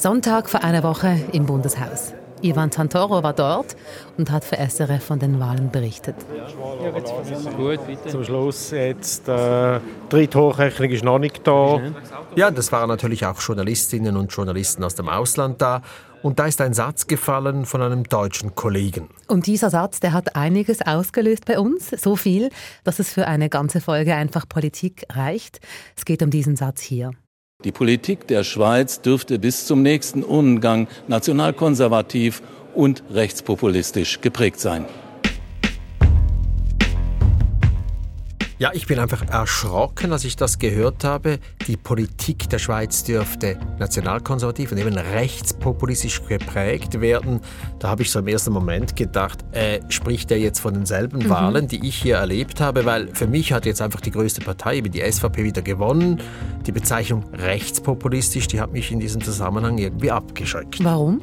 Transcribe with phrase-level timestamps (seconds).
[0.00, 2.14] Sonntag vor einer Woche im Bundeshaus.
[2.40, 3.76] Ivan Santoro war dort
[4.16, 6.16] und hat für SRF von den Wahlen berichtet.
[7.54, 8.08] Gut, bitte.
[8.08, 9.78] Zum Schluss jetzt äh,
[10.08, 11.82] dritte Hochrechnung ist noch nicht da.
[12.34, 15.82] Ja, das waren natürlich auch Journalistinnen und Journalisten aus dem Ausland da.
[16.22, 19.10] Und da ist ein Satz gefallen von einem deutschen Kollegen.
[19.28, 21.90] Und dieser Satz, der hat einiges ausgelöst bei uns.
[21.90, 22.48] So viel,
[22.84, 25.60] dass es für eine ganze Folge einfach Politik reicht.
[25.94, 27.10] Es geht um diesen Satz hier.
[27.64, 32.42] Die Politik der Schweiz dürfte bis zum nächsten Urnengang nationalkonservativ
[32.74, 34.86] und rechtspopulistisch geprägt sein.
[38.60, 41.38] Ja, ich bin einfach erschrocken, als ich das gehört habe.
[41.66, 47.40] Die Politik der Schweiz dürfte nationalkonservativ und eben rechtspopulistisch geprägt werden.
[47.78, 51.30] Da habe ich so im ersten Moment gedacht, äh, spricht er jetzt von denselben mhm.
[51.30, 52.84] Wahlen, die ich hier erlebt habe?
[52.84, 56.20] Weil für mich hat jetzt einfach die größte Partei, eben die SVP, wieder gewonnen.
[56.66, 60.84] Die Bezeichnung rechtspopulistisch, die hat mich in diesem Zusammenhang irgendwie abgeschreckt.
[60.84, 61.22] Warum?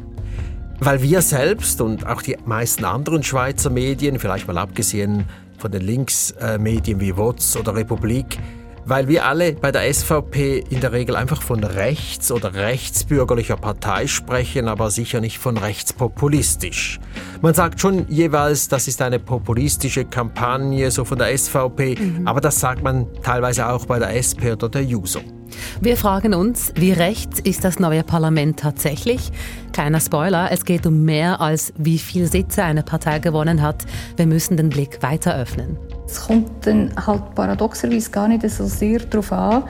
[0.80, 5.26] Weil wir selbst und auch die meisten anderen Schweizer Medien, vielleicht mal abgesehen
[5.58, 8.38] von den Linksmedien wie WOTS oder Republik,
[8.86, 14.08] weil wir alle bei der SVP in der Regel einfach von rechts oder rechtsbürgerlicher Partei
[14.08, 16.99] sprechen, aber sicher nicht von rechtspopulistisch.
[17.41, 22.27] Man sagt schon jeweils, das ist eine populistische Kampagne, so von der SVP, mhm.
[22.27, 25.36] aber das sagt man teilweise auch bei der SP oder der JUSO.
[25.81, 29.31] Wir fragen uns, wie rechts ist das neue Parlament tatsächlich?
[29.73, 33.86] Keiner Spoiler, es geht um mehr als wie viele Sitze eine Partei gewonnen hat.
[34.16, 35.78] Wir müssen den Blick weiter öffnen.
[36.06, 39.64] Es kommt dann halt paradoxerweise gar nicht so sehr darauf an,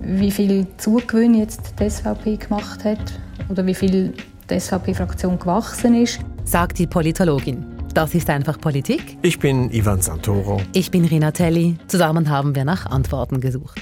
[0.00, 3.12] wie viel Zugewinn jetzt die SVP gemacht hat
[3.48, 4.12] oder wie viel
[4.50, 6.20] die SVP-Fraktion gewachsen ist.
[6.44, 7.64] Sagt die Politologin.
[7.94, 9.16] Das ist einfach Politik.
[9.22, 10.60] Ich bin Ivan Santoro.
[10.72, 11.76] Ich bin Rina Telli.
[11.86, 13.80] Zusammen haben wir nach Antworten gesucht.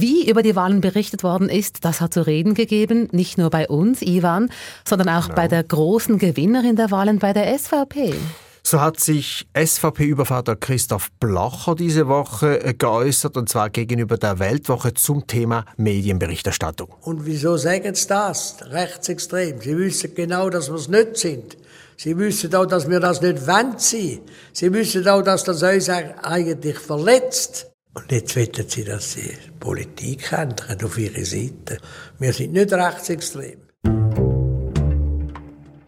[0.00, 3.66] Wie über die Wahlen berichtet worden ist, das hat zu reden gegeben, nicht nur bei
[3.66, 4.50] uns, Ivan,
[4.84, 5.36] sondern auch genau.
[5.36, 8.14] bei der großen Gewinnerin der Wahlen bei der SVP.
[8.62, 14.92] So hat sich SVP-Übervater Christoph Blocher diese Woche äh, geäußert, und zwar gegenüber der Weltwoche
[14.92, 16.92] zum Thema Medienberichterstattung.
[17.00, 18.56] Und wieso sagen sie das?
[18.62, 19.60] Rechtsextrem.
[19.60, 21.56] Sie wissen genau, dass wir es nicht sind.
[21.96, 24.18] Sie wissen auch, dass wir das nicht wollen sein.
[24.52, 27.70] Sie wissen auch, dass das uns eigentlich verletzt.
[27.96, 31.78] Und jetzt wollen sie, dass sie Politik ändern auf ihre Seite.
[32.18, 33.56] Wir sind nicht rechtsextrem.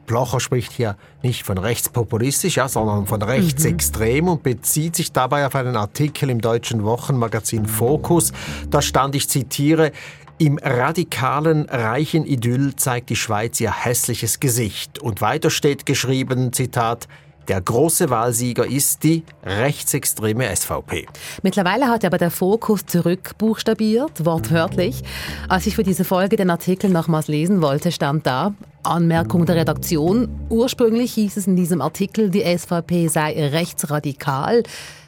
[0.07, 4.31] Blocher spricht hier nicht von rechtspopulistisch, ja, sondern von rechtsextrem mhm.
[4.31, 8.33] und bezieht sich dabei auf einen Artikel im deutschen Wochenmagazin Focus.
[8.71, 9.93] Da stand, ich zitiere,
[10.39, 14.99] im radikalen, reichen Idyll zeigt die Schweiz ihr hässliches Gesicht.
[14.99, 17.07] Und weiter steht geschrieben, Zitat,
[17.49, 21.07] der große Wahlsieger ist die rechtsextreme SVP.
[21.43, 25.03] Mittlerweile hat aber der Fokus zurückbuchstabiert, wortwörtlich.
[25.49, 30.29] Als ich für diese Folge den Artikel nochmals lesen wollte, stand da, Anmerkung der Redaktion.
[30.49, 34.63] Ursprünglich hieß es in diesem Artikel, die SVP sei rechtsradikal.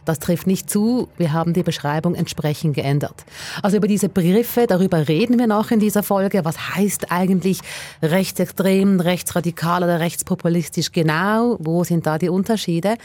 [0.05, 1.09] Das trifft nicht zu.
[1.17, 3.25] Wir haben die Beschreibung entsprechend geändert.
[3.63, 6.45] Also über diese Begriffe, darüber reden wir noch in dieser Folge.
[6.45, 7.61] Was heißt eigentlich
[8.03, 11.57] rechtsextrem, rechtsradikal oder rechtspopulistisch genau?
[11.61, 12.97] Wo sind da die Unterschiede?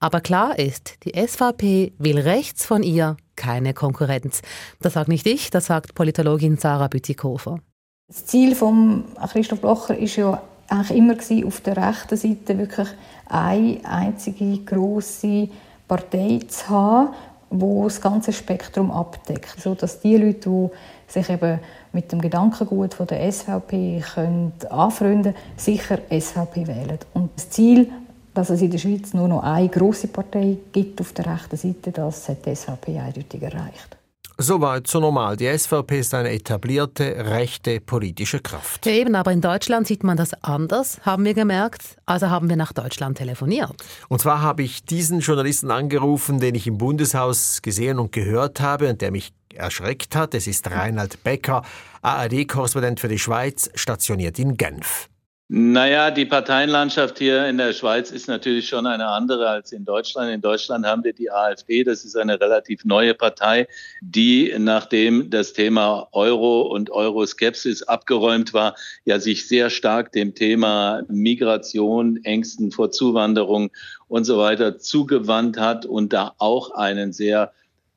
[0.00, 4.42] Aber klar ist, die SVP will rechts von ihr keine Konkurrenz.
[4.80, 7.60] Das sagt nicht ich, das sagt Politologin Sarah Bütikofer.
[8.08, 12.88] Das Ziel von Christoph Blocher ist ja eigentlich immer gewesen, auf der rechten Seite wirklich
[13.26, 15.48] eine einzige große
[15.88, 17.08] Partei zu haben,
[17.50, 20.68] wo das ganze Spektrum abdeckt, so dass die Leute, die
[21.06, 21.60] sich eben
[21.92, 26.98] mit dem Gedankengut von der SVP können anfreunden, sicher SVP wählen.
[27.12, 27.90] Und das Ziel,
[28.34, 31.92] dass es in der Schweiz nur noch eine große Partei gibt auf der rechten Seite,
[31.92, 33.96] das hat die SVP eindeutig erreicht.
[34.36, 35.36] Soweit so normal.
[35.36, 38.84] Die SVP ist eine etablierte rechte politische Kraft.
[38.84, 41.96] Ja, eben, aber in Deutschland sieht man das anders, haben wir gemerkt.
[42.04, 43.72] Also haben wir nach Deutschland telefoniert.
[44.08, 48.90] Und zwar habe ich diesen Journalisten angerufen, den ich im Bundeshaus gesehen und gehört habe
[48.90, 50.34] und der mich erschreckt hat.
[50.34, 51.62] Es ist Reinhard Becker,
[52.02, 55.08] ARD-Korrespondent für die Schweiz, stationiert in Genf.
[55.48, 60.32] Naja, die Parteienlandschaft hier in der Schweiz ist natürlich schon eine andere als in Deutschland.
[60.32, 63.68] In Deutschland haben wir die AfD, das ist eine relativ neue Partei,
[64.00, 68.74] die, nachdem das Thema Euro und Euroskepsis abgeräumt war,
[69.04, 73.70] ja sich sehr stark dem Thema Migration, Ängsten vor Zuwanderung
[74.08, 77.52] und so weiter zugewandt hat und da auch einen sehr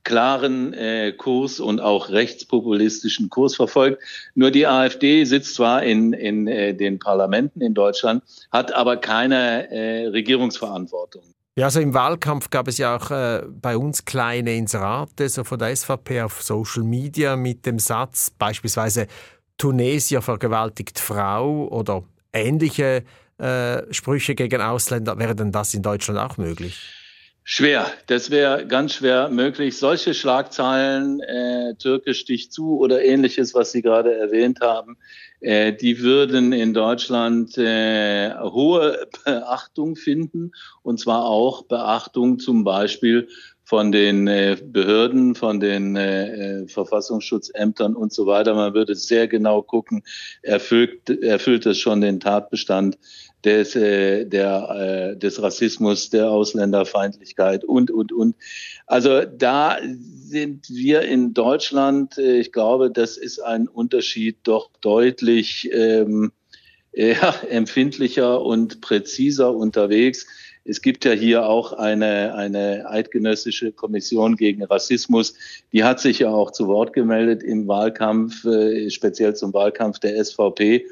[0.07, 4.01] klaren äh, Kurs und auch rechtspopulistischen Kurs verfolgt.
[4.35, 9.69] Nur die AfD sitzt zwar in, in äh, den Parlamenten in Deutschland, hat aber keine
[9.69, 11.23] äh, Regierungsverantwortung.
[11.57, 15.59] Ja, also im Wahlkampf gab es ja auch äh, bei uns kleine Inserate, so von
[15.59, 19.07] der SVP auf Social Media mit dem Satz beispielsweise
[19.57, 23.03] Tunesier vergewaltigt Frau oder ähnliche
[23.39, 26.79] äh, Sprüche gegen Ausländer, wäre denn das in Deutschland auch möglich?
[27.49, 29.77] Schwer, das wäre ganz schwer möglich.
[29.77, 34.97] Solche Schlagzeilen, äh, Türke sticht zu oder ähnliches, was Sie gerade erwähnt haben,
[35.39, 40.51] äh, die würden in Deutschland äh, hohe Beachtung finden
[40.83, 43.29] und zwar auch Beachtung zum Beispiel
[43.67, 48.53] von den äh, Behörden, von den äh, äh Verfassungsschutzämtern und so weiter.
[48.53, 50.03] Man würde sehr genau gucken,
[50.41, 52.97] erfüllt, erfüllt es schon den Tatbestand
[53.43, 54.69] des, äh, der,
[55.15, 58.37] äh, des Rassismus, der Ausländerfeindlichkeit und, und, und.
[58.85, 66.31] Also da sind wir in Deutschland, ich glaube, das ist ein Unterschied doch deutlich ähm,
[66.93, 70.25] ja, empfindlicher und präziser unterwegs.
[70.67, 75.33] Es gibt ja hier auch eine, eine eidgenössische Kommission gegen Rassismus.
[75.71, 80.23] Die hat sich ja auch zu Wort gemeldet im Wahlkampf, äh, speziell zum Wahlkampf der
[80.23, 80.85] SVP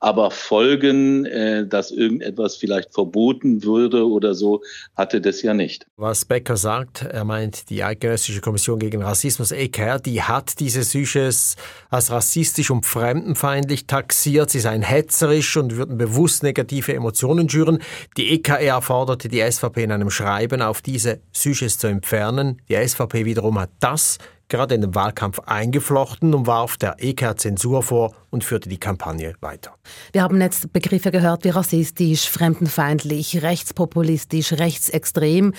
[0.00, 4.62] aber Folgen, äh, dass irgendetwas vielleicht verboten würde oder so,
[4.96, 5.86] hatte das ja nicht.
[5.96, 11.56] Was Becker sagt, er meint, die Eidgenössische Kommission gegen Rassismus, EKR, die hat diese Süches
[11.90, 14.50] als rassistisch und fremdenfeindlich taxiert.
[14.50, 17.80] Sie seien hetzerisch und würden bewusst negative Emotionen schüren.
[18.16, 22.62] Die EKR forderte die SVP in einem Schreiben auf, diese Süches zu entfernen.
[22.70, 24.18] Die SVP wiederum hat das
[24.50, 29.34] gerade in den Wahlkampf eingeflochten und warf der EK Zensur vor und führte die Kampagne
[29.40, 29.74] weiter.
[30.12, 35.54] Wir haben jetzt Begriffe gehört wie rassistisch, fremdenfeindlich, rechtspopulistisch, rechtsextrem.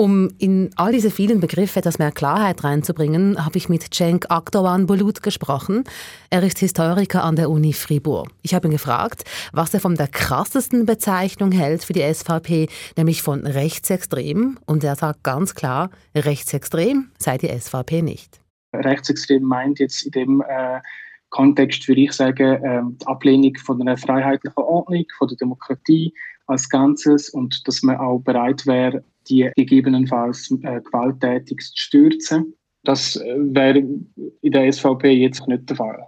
[0.00, 4.86] Um in all diese vielen Begriffe etwas mehr Klarheit reinzubringen, habe ich mit Cenk Akdogan
[4.86, 5.84] Bulut gesprochen.
[6.30, 8.30] Er ist Historiker an der Uni Fribourg.
[8.40, 13.20] Ich habe ihn gefragt, was er von der krassesten Bezeichnung hält für die SVP, nämlich
[13.20, 14.58] von rechtsextrem.
[14.64, 18.40] Und er sagt ganz klar, rechtsextrem sei die SVP nicht.
[18.72, 20.80] Rechtsextrem meint jetzt in dem äh,
[21.28, 26.14] Kontext, würde ich sagen, äh, die Ablehnung von einer freiheitlichen Ordnung, von der Demokratie
[26.46, 32.54] als Ganzes und dass man auch bereit wäre, die gegebenenfalls äh, gewalttätig zu stürzen.
[32.84, 36.06] Das äh, wäre in der SVP jetzt nicht der Fall.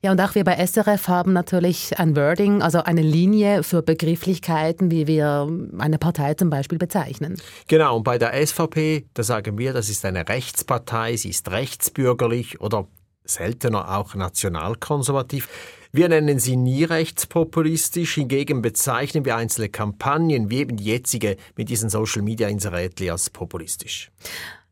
[0.00, 4.92] Ja, und auch wir bei SRF haben natürlich ein Wording, also eine Linie für Begrifflichkeiten,
[4.92, 7.36] wie wir eine Partei zum Beispiel bezeichnen.
[7.66, 12.60] Genau, und bei der SVP, da sagen wir, das ist eine Rechtspartei, sie ist rechtsbürgerlich
[12.60, 12.86] oder
[13.24, 15.48] seltener auch nationalkonservativ.
[15.90, 21.70] Wir nennen sie nie rechtspopulistisch, hingegen bezeichnen wir einzelne Kampagnen, wie eben die jetzige mit
[21.70, 24.10] diesen Social Media Inserätli als populistisch.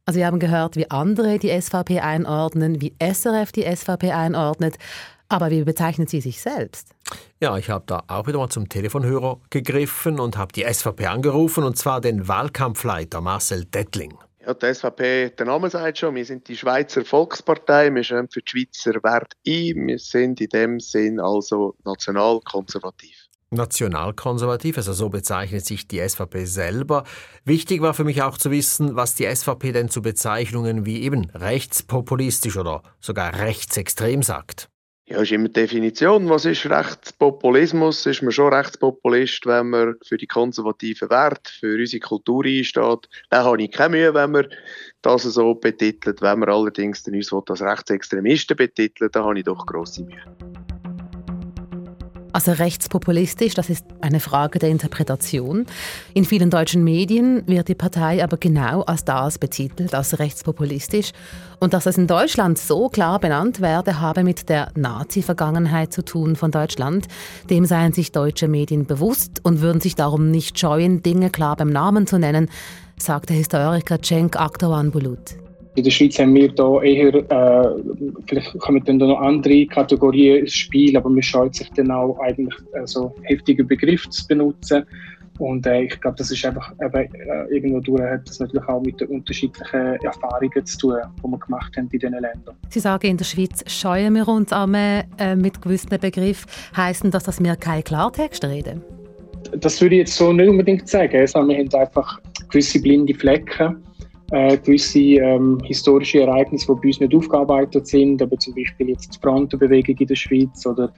[0.05, 4.77] Also wir haben gehört, wie andere die SVP einordnen, wie SRF die SVP einordnet.
[5.29, 6.95] Aber wie bezeichnet sie sich selbst?
[7.41, 11.65] Ja, ich habe da auch wieder mal zum Telefonhörer gegriffen und habe die SVP angerufen,
[11.65, 14.15] und zwar den Wahlkampfleiter Marcel Dettling.
[14.47, 18.43] Ja, die SVP, der Name sagt schon, wir sind die Schweizer Volkspartei, wir stehen für
[18.43, 23.27] die Schweizer Werte ein, wir sind in dem Sinn also nationalkonservativ.
[23.51, 27.03] Nationalkonservativ, also so bezeichnet sich die SVP selber.
[27.45, 31.29] Wichtig war für mich auch zu wissen, was die SVP denn zu Bezeichnungen wie eben
[31.31, 34.69] rechtspopulistisch oder sogar rechtsextrem sagt.
[35.09, 36.29] Ja, ist immer Definition.
[36.29, 38.07] Was ist Rechtspopulismus?
[38.07, 43.09] Ist man schon Rechtspopulist, wenn man für die konservativen Werte, für unsere Kultur einsteht?
[43.31, 44.49] Da habe ich keine Mühe, wenn man
[45.03, 46.23] das so betitelt.
[46.23, 50.25] Wenn man allerdings uns als Rechtsextremisten betitelt, da habe ich doch grosse Mühe.
[52.37, 55.65] Also rechtspopulistisch, das ist eine Frage der Interpretation.
[56.13, 61.13] In vielen deutschen Medien wird die Partei aber genau als das betitelt, als rechtspopulistisch.
[61.61, 66.37] Und dass es in Deutschland so klar benannt werde, habe mit der Nazi-Vergangenheit zu tun
[66.37, 67.07] von Deutschland.
[67.49, 71.71] Dem seien sich deutsche Medien bewusst und würden sich darum nicht scheuen, Dinge klar beim
[71.71, 72.51] Namen zu nennen,
[72.99, 75.46] sagt der Historiker Cenk Akdogan Bulut.
[75.77, 77.83] In der Schweiz haben wir da eher, äh,
[78.27, 82.55] vielleicht kommen dann noch andere Kategorien ins Spiel, aber man scheut sich dann auch eigentlich
[82.73, 84.87] äh, so heftige Begriffe zu benutzen.
[85.39, 88.81] Und äh, ich glaube, das ist einfach eben, äh, irgendwo durch hat das natürlich auch
[88.81, 92.57] mit den unterschiedlichen Erfahrungen zu tun, die wir gemacht haben in diesen Ländern.
[92.71, 96.51] Sie sagen, in der Schweiz scheuen wir uns einmal äh, mit gewissen Begriffen.
[96.75, 98.83] Heißen das, dass wir keinen Klartext reden?
[99.59, 101.21] Das würde ich jetzt so nicht unbedingt sagen.
[101.21, 102.19] Also, wir haben einfach
[102.49, 103.86] gewisse blinde Flecken
[104.33, 109.15] äh, gewisse ähm, historische Ereignisse, die bei uns nicht aufgearbeitet sind, aber zum Beispiel jetzt
[109.15, 110.93] die Frontenbewegung in der Schweiz oder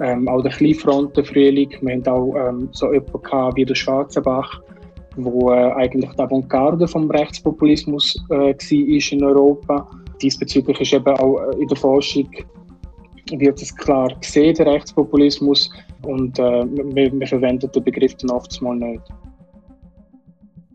[0.00, 1.70] ähm, auch der Kleinfrontenfrühling.
[1.80, 4.60] Wir haben auch ähm, so jemanden wie der Schwarzenbach,
[5.16, 9.90] wo äh, eigentlich die Avantgarde vom Rechtspopulismus äh, war in Europa.
[10.20, 12.28] Diesbezüglich ist eben auch äh, in der Forschung
[13.30, 15.70] wird es klar gesehen, der Rechtspopulismus,
[16.04, 19.02] und äh, wir, wir verwenden den Begriff dann oftmals nicht.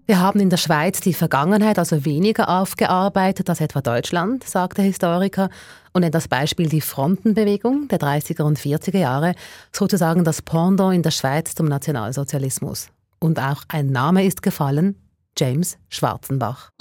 [0.07, 4.85] Wir haben in der Schweiz die Vergangenheit also weniger aufgearbeitet als etwa Deutschland, sagt der
[4.85, 5.49] Historiker,
[5.91, 9.35] und nennt das Beispiel die Frontenbewegung der 30er und 40er Jahre,
[9.73, 12.87] sozusagen das Pendant in der Schweiz zum Nationalsozialismus.
[13.19, 14.95] Und auch ein Name ist gefallen,
[15.37, 16.71] James Schwarzenbach.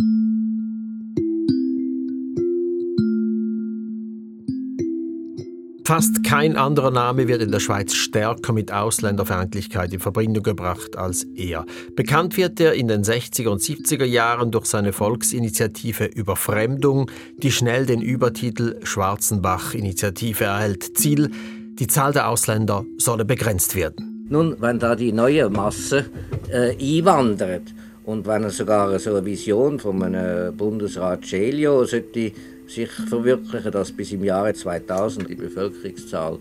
[5.87, 11.23] Fast kein anderer Name wird in der Schweiz stärker mit Ausländerfeindlichkeit in Verbindung gebracht als
[11.37, 11.65] er.
[11.95, 17.87] Bekannt wird er in den 60er und 70er Jahren durch seine Volksinitiative Überfremdung, die schnell
[17.87, 20.99] den Übertitel Schwarzenbach-Initiative erhält.
[20.99, 21.31] Ziel,
[21.79, 24.27] die Zahl der Ausländer solle begrenzt werden.
[24.29, 26.07] Nun, wenn da die neue Masse
[26.51, 32.33] äh, einwandert und wenn er sogar so eine Vision von einem Bundesrat Celio sollte
[32.69, 36.39] sich verwirklichen, dass bis im Jahre 2000 die Bevölkerungszahl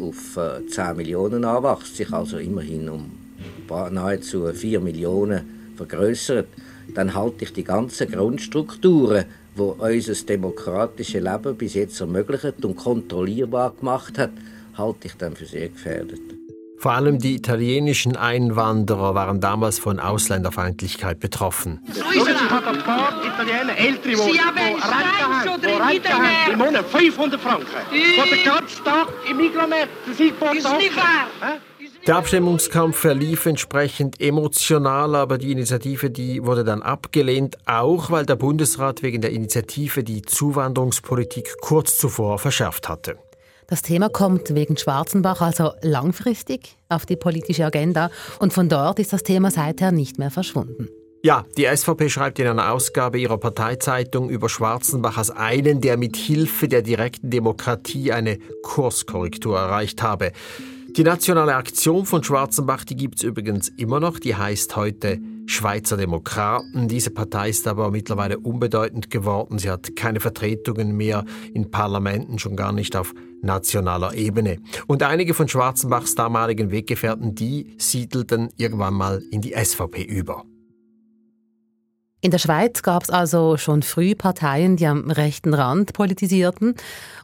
[0.00, 3.10] auf 10 äh, Millionen anwächst, sich also immerhin um
[3.90, 6.46] nahezu 4 Millionen vergrößert,
[6.94, 9.24] dann halte ich die ganzen Grundstrukturen,
[9.56, 14.30] die unser demokratisches Leben bis jetzt ermöglicht und kontrollierbar gemacht hat,
[14.76, 16.20] halte ich dann für sehr gefährdet.
[16.78, 21.80] Vor allem die italienischen Einwanderer waren damals von Ausländerfeindlichkeit betroffen.
[22.48, 22.66] So ist es.
[22.66, 27.66] hat ein paar Italiener, ältere, die Rente haben, im Monat 500 Franken.
[27.92, 31.28] Die den ganzen Tag im Mikronet, das ist nicht wahr.
[32.06, 38.36] Der Abstimmungskampf verlief entsprechend emotional, aber die Initiative die wurde dann abgelehnt, auch weil der
[38.36, 43.18] Bundesrat wegen der Initiative die Zuwanderungspolitik kurz zuvor verschärft hatte.
[43.66, 49.12] Das Thema kommt wegen Schwarzenbach also langfristig auf die politische Agenda und von dort ist
[49.12, 50.88] das Thema seither nicht mehr verschwunden.
[51.26, 56.16] Ja, die SVP schreibt in einer Ausgabe ihrer Parteizeitung über Schwarzenbach als einen, der mit
[56.16, 60.30] Hilfe der direkten Demokratie eine Kurskorrektur erreicht habe.
[60.96, 65.96] Die nationale Aktion von Schwarzenbach, die gibt es übrigens immer noch, die heißt heute Schweizer
[65.96, 66.86] Demokraten.
[66.86, 69.58] Diese Partei ist aber mittlerweile unbedeutend geworden.
[69.58, 74.58] Sie hat keine Vertretungen mehr in Parlamenten, schon gar nicht auf nationaler Ebene.
[74.86, 80.44] Und einige von Schwarzenbachs damaligen Weggefährten, die siedelten irgendwann mal in die SVP über.
[82.22, 86.74] In der Schweiz gab es also schon früh Parteien, die am rechten Rand politisierten.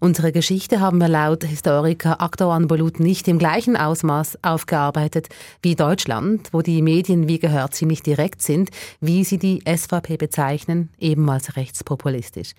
[0.00, 5.28] Unsere Geschichte haben wir laut Historiker Aktor Anbolut nicht im gleichen Ausmaß aufgearbeitet
[5.62, 8.68] wie Deutschland, wo die Medien wie gehört ziemlich direkt sind,
[9.00, 12.52] wie sie die SVP bezeichnen, eben als rechtspopulistisch.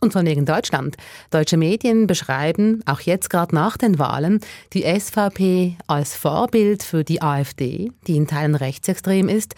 [0.00, 0.96] Und von wegen Deutschland.
[1.30, 4.40] Deutsche Medien beschreiben, auch jetzt gerade nach den Wahlen,
[4.72, 9.54] die SVP als Vorbild für die AfD, die in Teilen rechtsextrem ist.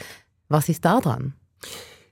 [0.49, 1.35] Was ist da dran?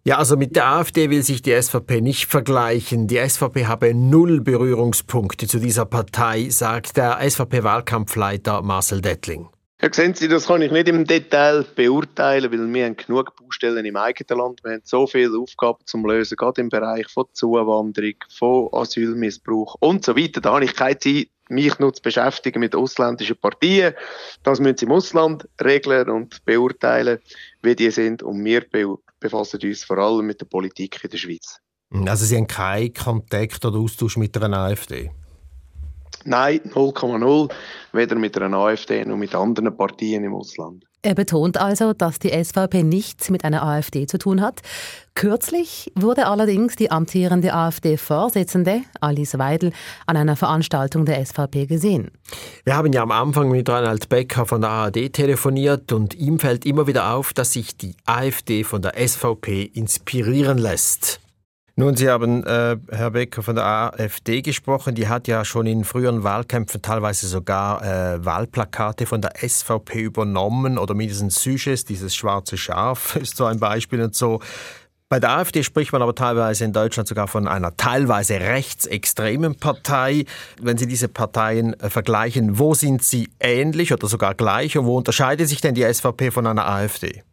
[0.06, 3.06] Ja, also mit der AfD will sich die SVP nicht vergleichen.
[3.06, 9.48] Die SVP habe null Berührungspunkte zu dieser Partei, sagt der SVP-Wahlkampfleiter Marcel Dettling.
[9.80, 13.86] Ja, sehen Sie, das kann ich nicht im Detail beurteilen, weil wir haben genug Baustellen
[13.86, 14.60] im eigenen Land.
[14.62, 20.04] Wir haben so viele Aufgaben zum Lösen, gerade im Bereich von Zuwanderung, von Asylmissbrauch und
[20.04, 20.42] so weiter.
[20.42, 23.94] Da habe ich keine Zeit, mich nur zu beschäftigen mit ausländischen Partien.
[24.42, 27.20] Das müssen Sie im Ausland regeln und beurteilen,
[27.62, 28.22] wie die sind.
[28.22, 28.62] Und wir
[29.24, 31.58] befassen uns vor allem mit der Politik in der Schweiz.
[32.06, 35.10] Also Sie haben keinen Kontakt oder Austausch mit einer AfD?
[36.24, 37.52] Nein, 0,0.
[37.92, 40.84] Weder mit einer AfD noch mit anderen Partien im Ausland.
[41.04, 44.62] Er betont also, dass die SVP nichts mit einer AfD zu tun hat.
[45.14, 49.72] Kürzlich wurde allerdings die amtierende AfD-Vorsitzende Alice Weidel
[50.06, 52.10] an einer Veranstaltung der SVP gesehen.
[52.64, 56.64] Wir haben ja am Anfang mit Reinhard Becker von der ARD telefoniert und ihm fällt
[56.64, 61.20] immer wieder auf, dass sich die AfD von der SVP inspirieren lässt.
[61.76, 64.94] Nun, Sie haben, äh, Herr Becker, von der AfD gesprochen.
[64.94, 70.78] Die hat ja schon in früheren Wahlkämpfen teilweise sogar äh, Wahlplakate von der SVP übernommen
[70.78, 74.38] oder mindestens Süches, dieses schwarze Schaf ist so ein Beispiel und so.
[75.08, 80.26] Bei der AfD spricht man aber teilweise in Deutschland sogar von einer teilweise rechtsextremen Partei.
[80.62, 84.96] Wenn Sie diese Parteien äh, vergleichen, wo sind sie ähnlich oder sogar gleich und wo
[84.96, 87.24] unterscheidet sich denn die SVP von einer AfD?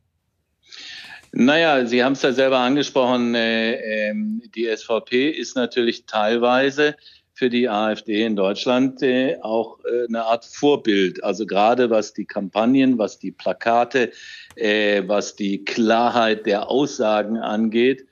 [1.33, 4.13] Naja, Sie haben es ja selber angesprochen, äh, äh,
[4.53, 6.95] die SVP ist natürlich teilweise
[7.33, 11.23] für die AfD in Deutschland äh, auch äh, eine Art Vorbild.
[11.23, 14.11] Also gerade was die Kampagnen, was die Plakate,
[14.57, 18.05] was die Klarheit der Aussagen angeht,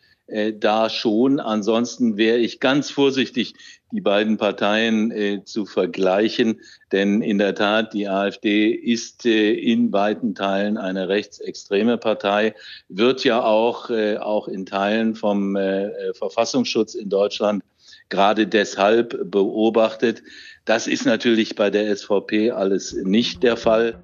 [0.55, 1.41] da schon.
[1.41, 3.55] Ansonsten wäre ich ganz vorsichtig,
[3.91, 6.61] die beiden Parteien äh, zu vergleichen.
[6.91, 12.55] Denn in der Tat, die AfD ist äh, in weiten Teilen eine rechtsextreme Partei,
[12.87, 17.63] wird ja auch, äh, auch in Teilen vom äh, Verfassungsschutz in Deutschland
[18.09, 20.23] gerade deshalb beobachtet.
[20.65, 24.01] Das ist natürlich bei der SVP alles nicht der Fall.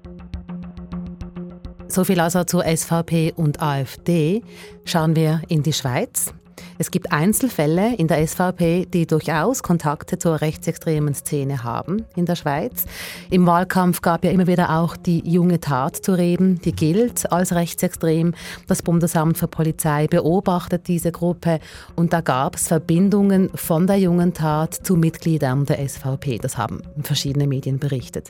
[1.88, 4.42] So viel also zur SVP und AfD.
[4.84, 6.32] Schauen wir in die Schweiz.
[6.78, 12.36] Es gibt Einzelfälle in der SVP, die durchaus Kontakte zur rechtsextremen Szene haben in der
[12.36, 12.84] Schweiz.
[13.30, 17.54] Im Wahlkampf gab ja immer wieder auch die junge Tat zu reden, die gilt als
[17.54, 18.34] rechtsextrem.
[18.66, 21.60] Das Bundesamt für Polizei beobachtet diese Gruppe
[21.94, 26.38] und da gab es Verbindungen von der jungen Tat zu Mitgliedern der SVP.
[26.38, 28.28] Das haben verschiedene Medien berichtet.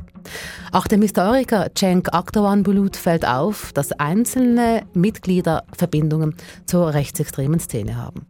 [0.71, 6.35] Auch dem Historiker Cenk Akdogan Bulut fällt auf, dass einzelne Mitglieder Verbindungen
[6.67, 8.27] zur rechtsextremen Szene haben.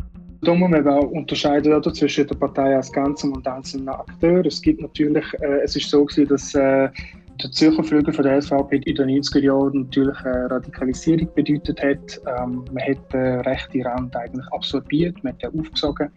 [0.47, 4.47] Da muss man auch unterscheiden oder, zwischen der Partei als Ganzem und einzelnen Akteuren.
[4.47, 6.89] Es gibt natürlich, äh, es ist so gewesen, dass äh,
[7.43, 12.21] der Zürcher Flügel von der SVP in den 90er Jahren natürlich äh, Radikalisierung bedeutet hat.
[12.39, 16.11] Ähm, man hat den rechten Rand eigentlich absorbiert, man hat den aufgesogen.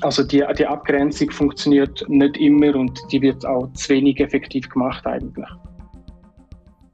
[0.00, 5.06] Also die, die Abgrenzung funktioniert nicht immer und die wird auch zu wenig effektiv gemacht
[5.06, 5.48] eigentlich.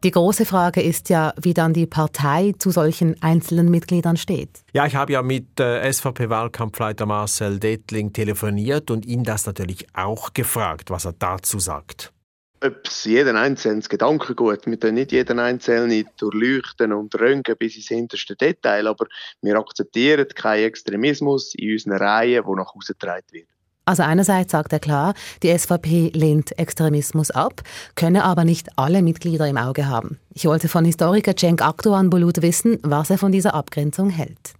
[0.05, 4.51] Die große Frage ist ja, wie dann die Partei zu solchen einzelnen Mitgliedern steht.
[4.75, 10.35] Ja, ich habe ja mit äh, SVP-Wahlkampfleiter Marcel Dettling telefoniert und ihn das natürlich auch
[10.35, 12.13] gefragt, was er dazu sagt.
[12.61, 17.77] Ob es jeden Einzelnen das Gedankengut, wir können nicht jeden Einzelnen durchleuchten und röntgen bis
[17.77, 19.07] ins hinterste Detail, aber
[19.41, 23.49] wir akzeptieren keinen Extremismus in unseren Reihen, der nach außen getragen wird.
[23.87, 27.63] Also einerseits sagt er klar, die SVP lehnt Extremismus ab,
[27.97, 30.19] könne aber nicht alle Mitglieder im Auge haben.
[30.33, 34.55] Ich wollte von Historiker Cenk Akdoğan Bulut wissen, was er von dieser Abgrenzung hält.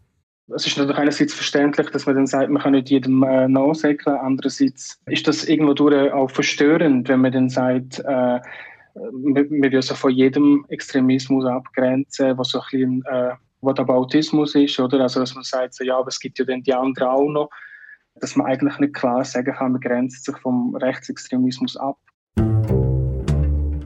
[0.55, 4.17] Es ist natürlich einerseits verständlich, dass man dann sagt, man kann nicht jedem äh, nachsäckeln.
[4.17, 8.41] Andererseits ist das irgendwo durch auch verstörend, wenn man dann sagt, äh,
[8.95, 13.31] will also von jedem Extremismus abgrenzen, was so ein bisschen äh,
[13.63, 15.01] Whataboutismus ist, oder?
[15.01, 17.51] Also, dass man sagt, so, ja, aber es gibt ja dann die anderen auch noch
[18.21, 21.99] dass man eigentlich nicht klar sagen kann, man grenzt sich vom Rechtsextremismus ab.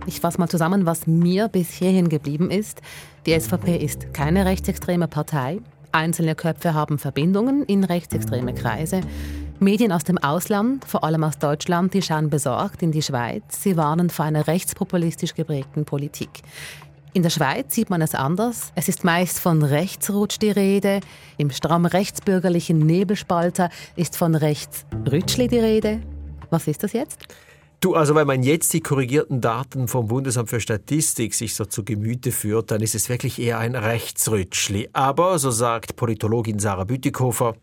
[0.07, 2.81] Ich fasse mal zusammen, was mir bis hierhin geblieben ist.
[3.27, 5.61] Die SVP ist keine rechtsextreme Partei.
[5.93, 9.01] Einzelne Köpfe haben Verbindungen in rechtsextreme Kreise.
[9.61, 13.63] Medien aus dem Ausland, vor allem aus Deutschland, die schauen besorgt in die Schweiz.
[13.63, 16.31] Sie warnen vor einer rechtspopulistisch geprägten Politik.
[17.15, 18.73] In der Schweiz sieht man es anders.
[18.75, 21.01] Es ist meist von Rechtsrutsch die Rede.
[21.39, 26.01] Im stramm rechtsbürgerlichen Nebelspalter ist von Rechtsrütschli die Rede.
[26.51, 27.21] Was ist das jetzt?
[27.81, 31.85] Du, also wenn man jetzt die korrigierten Daten vom Bundesamt für Statistik sich so zu
[31.85, 34.91] Gemüte führt, dann ist es wirklich eher ein Rechtsrütschli.
[34.93, 37.55] Aber, so sagt Politologin Sarah Bütikofer,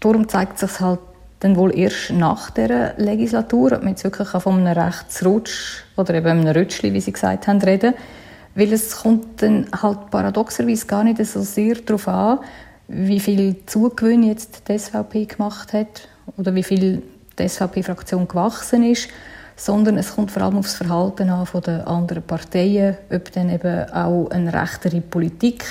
[0.00, 1.00] Darum zeigt sich halt
[1.40, 6.26] dann wohl erst nach der Legislatur, ob man jetzt wirklich von einem Rechtsrutsch oder eben
[6.26, 7.94] einem Rütschli, wie Sie gesagt haben, reden.
[8.58, 12.40] Weil es kommt dann halt paradoxerweise gar nicht so sehr darauf an,
[12.88, 17.04] wie viel Zugewinn jetzt die SVP gemacht hat oder wie viel
[17.38, 19.10] die SVP-Fraktion gewachsen ist,
[19.54, 23.48] sondern es kommt vor allem auf das Verhalten an von den anderen Parteien, ob dann
[23.48, 25.64] eben auch eine rechtere Politik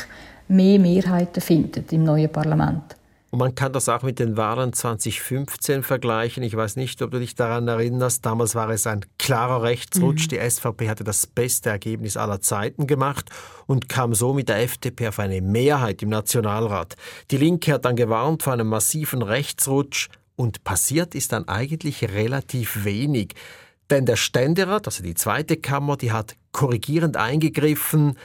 [0.48, 2.97] mehr Mehrheiten findet im neuen Parlament.
[3.38, 6.42] Und man kann das auch mit den Wahlen 2015 vergleichen.
[6.42, 8.26] Ich weiß nicht, ob du dich daran erinnerst.
[8.26, 10.24] Damals war es ein klarer Rechtsrutsch.
[10.24, 10.30] Mhm.
[10.30, 13.30] Die SVP hatte das beste Ergebnis aller Zeiten gemacht
[13.68, 16.96] und kam so mit der FDP auf eine Mehrheit im Nationalrat.
[17.30, 22.86] Die Linke hat dann gewarnt vor einem massiven Rechtsrutsch und passiert ist dann eigentlich relativ
[22.86, 23.36] wenig.
[23.92, 28.18] Denn der Ständerat, also die zweite Kammer, die hat korrigierend eingegriffen,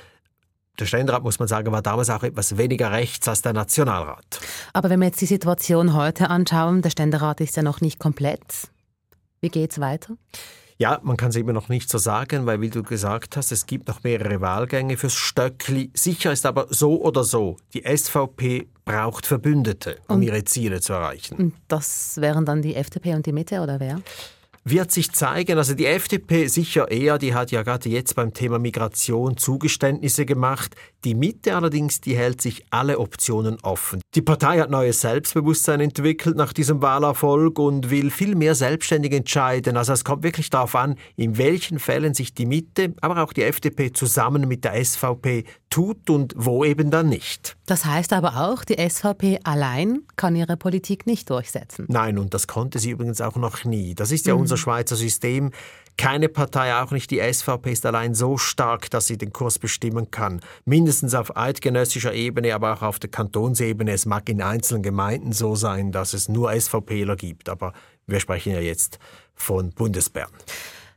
[0.82, 4.40] der Ständerat, muss man sagen, war damals auch etwas weniger rechts als der Nationalrat.
[4.72, 8.68] Aber wenn wir jetzt die Situation heute anschauen, der Ständerat ist ja noch nicht komplett.
[9.40, 10.16] Wie geht es weiter?
[10.78, 13.66] Ja, man kann es immer noch nicht so sagen, weil, wie du gesagt hast, es
[13.66, 15.90] gibt noch mehrere Wahlgänge fürs Stöckli.
[15.94, 20.94] Sicher ist aber so oder so, die SVP braucht Verbündete, um und, ihre Ziele zu
[20.94, 21.36] erreichen.
[21.36, 24.00] Und das wären dann die FDP und die Mitte, oder wer?
[24.64, 25.58] Wird sich zeigen.
[25.58, 30.74] Also die FDP sicher eher, die hat ja gerade jetzt beim Thema Migration Zugeständnisse gemacht.
[31.04, 34.00] Die Mitte allerdings, die hält sich alle Optionen offen.
[34.14, 39.76] Die Partei hat neues Selbstbewusstsein entwickelt nach diesem Wahlerfolg und will viel mehr selbstständig entscheiden.
[39.76, 43.42] Also es kommt wirklich darauf an, in welchen Fällen sich die Mitte, aber auch die
[43.42, 47.56] FDP zusammen mit der SVP tut und wo eben dann nicht.
[47.66, 51.86] Das heißt aber auch, die SVP allein kann ihre Politik nicht durchsetzen.
[51.88, 53.94] Nein, und das konnte sie übrigens auch noch nie.
[53.94, 54.42] Das ist ja mhm.
[54.42, 55.50] unser Schweizer System.
[55.98, 60.10] Keine Partei, auch nicht die SVP, ist allein so stark, dass sie den Kurs bestimmen
[60.10, 60.40] kann.
[60.64, 63.92] Mindestens auf eidgenössischer Ebene, aber auch auf der Kantonsebene.
[63.92, 67.74] Es mag in einzelnen Gemeinden so sein, dass es nur SVPler gibt, aber
[68.06, 68.98] wir sprechen ja jetzt
[69.34, 70.28] von Bundesbern.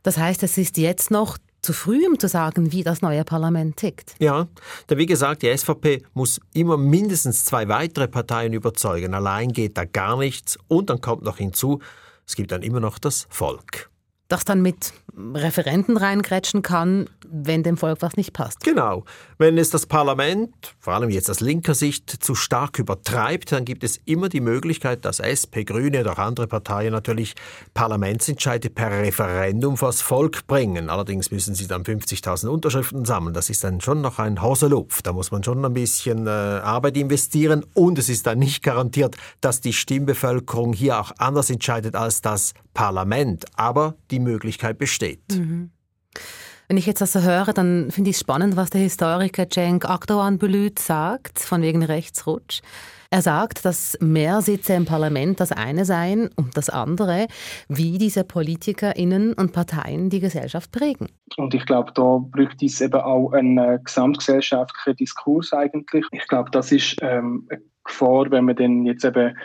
[0.03, 3.77] Das heißt, es ist jetzt noch zu früh, um zu sagen, wie das neue Parlament
[3.77, 4.15] tickt.
[4.19, 4.47] Ja,
[4.89, 9.15] denn wie gesagt, die SVP muss immer mindestens zwei weitere Parteien überzeugen.
[9.15, 10.59] Allein geht da gar nichts.
[10.67, 11.79] Und dann kommt noch hinzu,
[12.27, 13.89] es gibt dann immer noch das Volk.
[14.27, 18.63] Das dann mit Referenten reingrätschen kann, wenn dem Volk was nicht passt.
[18.63, 19.03] Genau.
[19.37, 23.83] Wenn es das Parlament, vor allem jetzt aus linker Sicht, zu stark übertreibt, dann gibt
[23.83, 27.35] es immer die Möglichkeit, dass SP, Grüne oder andere Parteien natürlich
[27.73, 30.89] Parlamentsentscheide per Referendum vors Volk bringen.
[30.89, 33.33] Allerdings müssen sie dann 50.000 Unterschriften sammeln.
[33.33, 35.01] Das ist dann schon noch ein Hoselupf.
[35.01, 39.15] Da muss man schon ein bisschen äh, Arbeit investieren und es ist dann nicht garantiert,
[39.41, 43.45] dass die Stimmbevölkerung hier auch anders entscheidet als das Parlament.
[43.55, 45.04] Aber die Möglichkeit besteht.
[45.31, 45.71] Mhm.
[46.67, 49.85] Wenn ich jetzt das so höre, dann finde ich es spannend, was der Historiker Cenk
[49.85, 50.39] Akdoğan
[50.79, 52.61] sagt, von wegen Rechtsrutsch.
[53.11, 57.27] Er sagt, dass mehr Sitze im Parlament das eine seien und das andere,
[57.69, 61.07] wie diese PolitikerInnen und Parteien die Gesellschaft prägen.
[61.37, 66.05] Und ich glaube, da bräuchte es eben auch einen äh, gesamtgesellschaftlichen Diskurs eigentlich.
[66.11, 69.37] Ich glaube, das ist ähm, eine Gefahr, wenn man dann jetzt eben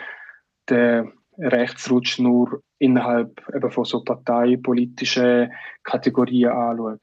[0.69, 5.51] den Rechtsrutsch nur innerhalb eben von so parteipolitischen
[5.83, 6.99] Kategorien anschaut.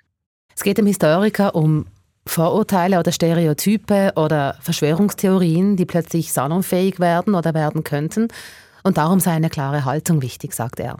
[0.54, 1.86] Es geht dem Historiker um
[2.26, 8.28] Vorurteile oder Stereotype oder Verschwörungstheorien, die plötzlich salonfähig werden oder werden könnten.
[8.84, 10.98] Und darum sei eine klare Haltung wichtig, sagt er.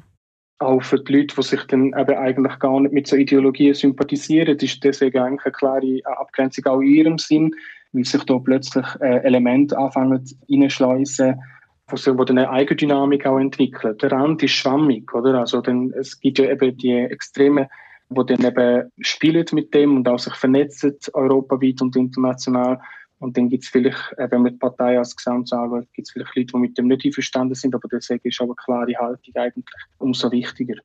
[0.61, 4.57] Auch für die Leute, die sich dann eben eigentlich gar nicht mit so Ideologien sympathisieren,
[4.59, 7.55] ist deswegen eigentlich eine klare Abgrenzung auch in ihrem Sinn,
[7.93, 11.41] weil sich da plötzlich äh, Elemente anfangen reinschleusen,
[11.91, 13.97] wo eine Eigendynamik auch entwickeln.
[13.99, 15.41] Der Rand ist schwammig, oder?
[15.41, 17.69] Also dann, es gibt ja eben die extreme
[18.09, 22.81] wo dann eben spielen mit dem und auch sich vernetzen, europaweit und international.
[23.19, 26.13] Und dann gibt es vielleicht, äh, wenn man die Partei als Gesamt anschaut, gibt es
[26.13, 29.35] vielleicht Leute, die mit dem nicht einverstanden sind, aber deswegen ist aber eine klare Haltung
[29.35, 29.65] eigentlich
[29.99, 30.77] umso wichtiger.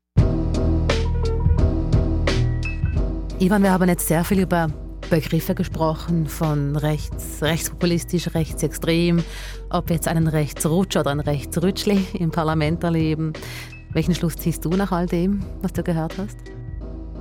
[3.39, 4.67] Ivan, wir haben jetzt sehr viel über
[5.09, 9.23] Begriffe gesprochen, von rechts, rechtspopulistisch, rechtsextrem,
[9.69, 13.33] ob jetzt einen Rechtsrutsch oder ein Rechtsrütschli im Parlament erleben.
[13.91, 16.37] Welchen Schluss ziehst du nach all dem, was du gehört hast?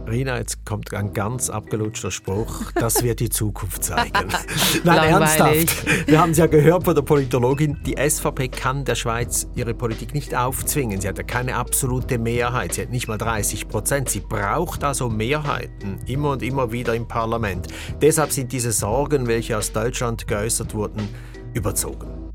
[0.09, 2.73] Rina, jetzt kommt ein ganz abgelutschter Spruch.
[2.75, 4.13] Das wird die Zukunft zeigen.
[4.85, 6.09] Nein, ernsthaft.
[6.09, 7.79] Wir haben es ja gehört von der Politologin.
[7.87, 11.01] Die SVP kann der Schweiz ihre Politik nicht aufzwingen.
[11.01, 12.75] Sie hat ja keine absolute Mehrheit.
[12.75, 14.11] Sie hat nicht mal 30 Prozent.
[14.11, 16.01] Sie braucht also Mehrheiten.
[16.07, 17.69] Immer und immer wieder im Parlament.
[18.01, 21.09] Deshalb sind diese Sorgen, welche aus Deutschland geäußert wurden,
[21.55, 22.33] überzogen.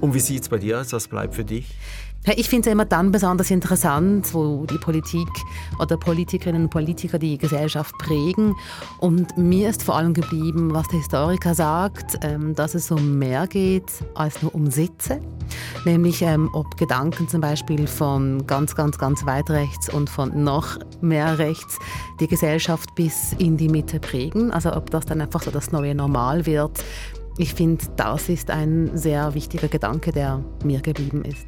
[0.00, 0.92] Und wie sieht es bei dir aus?
[0.92, 1.74] Was bleibt für dich?
[2.36, 5.28] Ich finde es immer dann besonders interessant, wo die Politik
[5.78, 8.54] oder Politikerinnen und Politiker die Gesellschaft prägen.
[8.98, 13.46] Und mir ist vor allem geblieben, was der Historiker sagt, ähm, dass es um mehr
[13.46, 15.20] geht als nur um Sitze.
[15.84, 20.78] Nämlich ähm, ob Gedanken zum Beispiel von ganz, ganz, ganz weit rechts und von noch
[21.00, 21.78] mehr rechts
[22.20, 24.50] die Gesellschaft bis in die Mitte prägen.
[24.50, 26.84] Also ob das dann einfach so das neue Normal wird.
[27.38, 31.46] Ich finde, das ist ein sehr wichtiger Gedanke, der mir geblieben ist.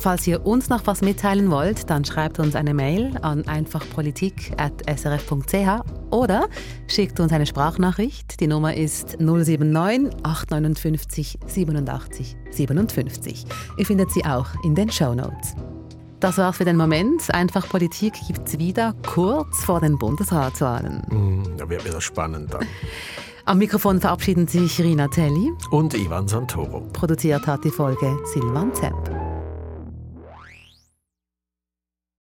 [0.00, 6.48] Falls ihr uns noch was mitteilen wollt, dann schreibt uns eine Mail an einfachpolitik.srf.ch oder
[6.86, 8.40] schickt uns eine Sprachnachricht.
[8.40, 13.44] Die Nummer ist 079 859 87 57.
[13.76, 15.54] Ihr findet sie auch in den Show Notes.
[16.18, 17.30] Das war's für den Moment.
[17.34, 21.02] Einfach Politik gibt's wieder kurz vor den Bundesratswahlen.
[21.10, 22.64] Mm, da wird wieder spannend dann.
[23.44, 26.88] Am Mikrofon verabschieden sich Rina Telli und Ivan Santoro.
[26.94, 29.29] Produziert hat die Folge Silvan Zepp.